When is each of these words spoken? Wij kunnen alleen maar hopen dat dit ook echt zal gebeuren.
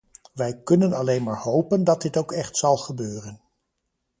Wij 0.33 0.61
kunnen 0.63 0.93
alleen 0.93 1.23
maar 1.23 1.37
hopen 1.37 1.83
dat 1.83 2.01
dit 2.01 2.17
ook 2.17 2.31
echt 2.31 2.57
zal 2.57 2.77
gebeuren. 2.77 3.41